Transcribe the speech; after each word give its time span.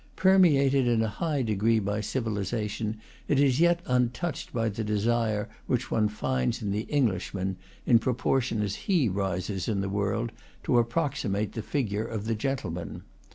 Permeated 0.15 0.87
in 0.87 1.03
a 1.03 1.07
high 1.07 1.43
degree 1.43 1.77
by 1.77 2.01
civilization, 2.01 2.99
it 3.27 3.39
is 3.39 3.59
yet 3.59 3.81
untouched 3.85 4.51
by 4.51 4.67
the 4.67 4.83
desire 4.83 5.47
which 5.67 5.91
one 5.91 6.07
finds 6.09 6.59
in 6.63 6.71
the 6.71 6.87
Englishman, 6.89 7.55
in 7.85 7.99
proportion 7.99 8.63
as 8.63 8.89
he 8.89 9.07
rises 9.07 9.67
in 9.67 9.79
the 9.79 9.89
world, 9.89 10.31
to 10.63 10.79
approximate 10.79 11.51
to 11.53 11.61
the 11.61 11.67
figure 11.67 12.03
of 12.07 12.25
the 12.25 12.33
gentleman. 12.33 13.03